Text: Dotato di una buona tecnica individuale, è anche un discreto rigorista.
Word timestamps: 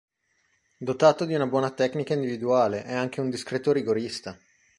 Dotato 0.79 1.25
di 1.25 1.35
una 1.35 1.45
buona 1.45 1.69
tecnica 1.69 2.15
individuale, 2.15 2.83
è 2.85 2.95
anche 2.95 3.21
un 3.21 3.29
discreto 3.29 3.71
rigorista. 3.71 4.35